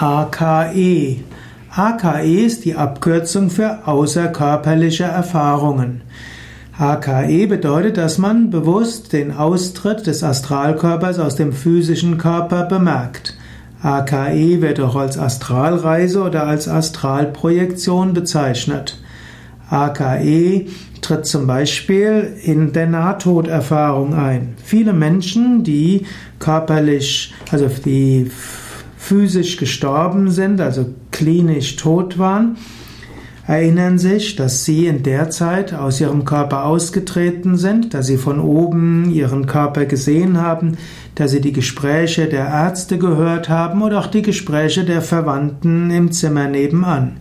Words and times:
AKE. 0.00 1.24
AKE 1.74 2.44
ist 2.44 2.64
die 2.64 2.76
Abkürzung 2.76 3.50
für 3.50 3.88
außerkörperliche 3.88 5.02
Erfahrungen. 5.02 6.02
AKE 6.78 7.48
bedeutet, 7.48 7.96
dass 7.96 8.16
man 8.16 8.50
bewusst 8.50 9.12
den 9.12 9.32
Austritt 9.32 10.06
des 10.06 10.22
Astralkörpers 10.22 11.18
aus 11.18 11.34
dem 11.34 11.52
physischen 11.52 12.16
Körper 12.16 12.62
bemerkt. 12.66 13.36
AKE 13.82 14.62
wird 14.62 14.78
auch 14.78 14.94
als 14.94 15.18
Astralreise 15.18 16.22
oder 16.22 16.46
als 16.46 16.68
Astralprojektion 16.68 18.14
bezeichnet. 18.14 19.00
AKE 19.68 20.66
tritt 21.00 21.26
zum 21.26 21.48
Beispiel 21.48 22.34
in 22.44 22.72
der 22.72 22.86
Nahtoderfahrung 22.86 24.14
ein. 24.14 24.54
Viele 24.62 24.92
Menschen, 24.92 25.64
die 25.64 26.06
körperlich, 26.38 27.34
also 27.50 27.68
die 27.84 28.30
physisch 29.08 29.56
gestorben 29.56 30.30
sind, 30.30 30.60
also 30.60 30.84
klinisch 31.12 31.76
tot 31.76 32.18
waren, 32.18 32.58
erinnern 33.46 33.98
sich, 33.98 34.36
dass 34.36 34.66
sie 34.66 34.86
in 34.86 35.02
der 35.02 35.30
Zeit 35.30 35.72
aus 35.72 35.98
ihrem 35.98 36.26
Körper 36.26 36.66
ausgetreten 36.66 37.56
sind, 37.56 37.94
dass 37.94 38.06
sie 38.06 38.18
von 38.18 38.38
oben 38.38 39.10
ihren 39.10 39.46
Körper 39.46 39.86
gesehen 39.86 40.38
haben, 40.38 40.76
dass 41.14 41.30
sie 41.30 41.40
die 41.40 41.54
Gespräche 41.54 42.26
der 42.26 42.48
Ärzte 42.48 42.98
gehört 42.98 43.48
haben 43.48 43.80
oder 43.80 44.00
auch 44.00 44.08
die 44.08 44.20
Gespräche 44.20 44.84
der 44.84 45.00
Verwandten 45.00 45.90
im 45.90 46.12
Zimmer 46.12 46.46
nebenan. 46.46 47.16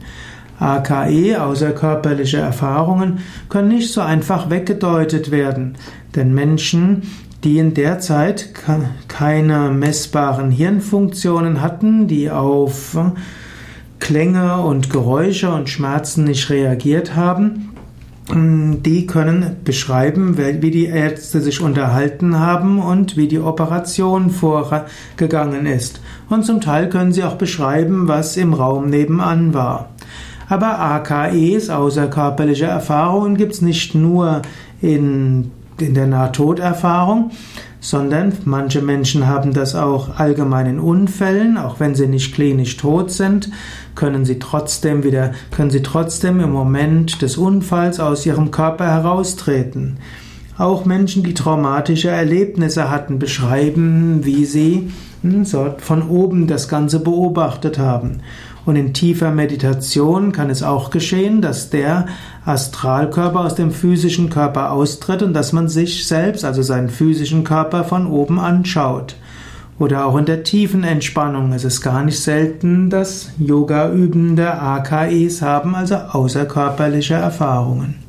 AKE, 0.59 1.41
außerkörperliche 1.41 2.37
Erfahrungen, 2.37 3.19
können 3.47 3.69
nicht 3.69 3.93
so 3.93 4.01
einfach 4.01 4.49
weggedeutet 4.49 5.31
werden, 5.31 5.75
denn 6.15 6.33
Menschen, 6.33 7.03
die 7.43 7.59
in 7.59 7.73
der 7.73 7.99
Zeit 7.99 8.53
keine 9.07 9.69
messbaren 9.69 10.51
Hirnfunktionen 10.51 11.61
hatten, 11.61 12.07
die 12.07 12.31
auf 12.31 12.97
Klänge 13.99 14.61
und 14.61 14.89
Geräusche 14.89 15.51
und 15.51 15.69
Schmerzen 15.69 16.23
nicht 16.23 16.49
reagiert 16.49 17.15
haben, 17.15 17.69
die 18.29 19.07
können 19.07 19.55
beschreiben, 19.63 20.37
wie 20.37 20.71
die 20.71 20.85
Ärzte 20.85 21.39
sich 21.39 21.61
unterhalten 21.61 22.37
haben 22.37 22.79
und 22.79 23.15
wie 23.15 23.29
die 23.29 23.39
Operation 23.39 24.29
vorgegangen 24.29 25.65
ist. 25.65 26.01
Und 26.29 26.45
zum 26.45 26.59
Teil 26.59 26.89
können 26.89 27.13
sie 27.13 27.23
auch 27.23 27.35
beschreiben, 27.35 28.09
was 28.09 28.35
im 28.35 28.53
Raum 28.53 28.89
nebenan 28.89 29.53
war. 29.53 29.89
Aber 30.49 30.79
AKEs, 30.79 31.69
außerkörperliche 31.69 32.65
Erfahrungen, 32.65 33.37
gibt 33.37 33.53
es 33.53 33.61
nicht 33.61 33.95
nur 33.95 34.41
in, 34.81 35.51
in 35.81 35.93
der 35.93 36.07
Nahtoderfahrung, 36.07 37.31
sondern 37.79 38.33
manche 38.45 38.81
Menschen 38.81 39.27
haben 39.27 39.53
das 39.53 39.75
auch 39.75 40.17
allgemein 40.19 40.65
in 40.65 40.79
Unfällen, 40.79 41.57
auch 41.57 41.79
wenn 41.79 41.95
sie 41.95 42.07
nicht 42.07 42.33
klinisch 42.33 42.77
tot 42.77 43.11
sind, 43.11 43.49
können 43.95 44.25
sie 44.25 44.39
trotzdem 44.39 45.03
wieder, 45.03 45.31
können 45.51 45.71
sie 45.71 45.83
trotzdem 45.83 46.39
im 46.39 46.51
Moment 46.51 47.21
des 47.21 47.37
Unfalls 47.37 47.99
aus 47.99 48.25
ihrem 48.25 48.51
Körper 48.51 48.85
heraustreten. 48.87 49.97
Auch 50.57 50.85
Menschen, 50.85 51.23
die 51.23 51.35
traumatische 51.35 52.09
Erlebnisse 52.09 52.89
hatten, 52.89 53.19
beschreiben, 53.19 54.25
wie 54.25 54.45
sie 54.45 54.91
hm, 55.21 55.45
von 55.45 56.09
oben 56.09 56.47
das 56.47 56.67
Ganze 56.67 56.99
beobachtet 56.99 57.77
haben. 57.77 58.21
Und 58.67 58.75
in 58.75 58.93
tiefer 58.93 59.31
Meditation 59.31 60.33
kann 60.33 60.49
es 60.49 60.61
auch 60.61 60.89
geschehen, 60.89 61.41
dass 61.41 61.69
der 61.69 62.05
Astralkörper 62.43 63.39
aus 63.39 63.55
dem 63.55 63.71
physischen 63.71 64.29
Körper 64.29 64.73
austritt 64.73 65.23
und 65.23 65.33
dass 65.33 65.53
man 65.53 65.69
sich 65.69 66.05
selbst, 66.05 66.43
also 66.43 66.61
seinen 66.61 66.89
physischen 66.89 67.45
Körper 67.45 67.85
von 67.85 68.07
oben 68.07 68.41
anschaut. 68.41 69.15
Oder 69.79 70.05
auch 70.05 70.17
in 70.17 70.25
der 70.25 70.43
tiefen 70.43 70.83
Entspannung 70.83 71.53
ist 71.53 71.63
es 71.63 71.79
gar 71.79 72.03
nicht 72.03 72.19
selten, 72.19 72.89
dass 72.89 73.29
Yoga-Übende 73.39 74.59
AKIs 74.59 75.41
haben, 75.41 75.73
also 75.73 75.95
außerkörperliche 75.95 77.13
Erfahrungen. 77.13 78.06